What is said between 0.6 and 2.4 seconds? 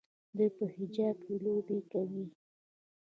حجاب کې لوبې کوي.